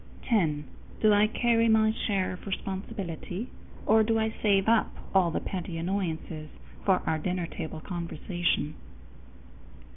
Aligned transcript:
_10. 0.31 0.63
Do 0.99 1.13
I 1.13 1.27
carry 1.27 1.67
my 1.69 1.91
share 1.91 2.33
of 2.33 2.47
responsibility, 2.47 3.51
or 3.85 4.01
do 4.01 4.17
I 4.17 4.33
save 4.41 4.67
up 4.67 4.89
all 5.13 5.29
the 5.29 5.39
petty 5.39 5.77
annoyances 5.77 6.49
for 6.83 7.03
our 7.05 7.19
dinner 7.19 7.45
table 7.45 7.81
conversation? 7.81 8.73